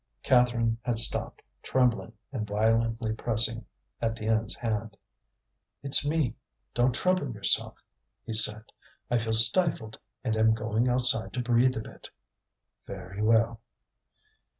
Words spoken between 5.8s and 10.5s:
"It's me; don't trouble yourself," he said. "I feel stifled and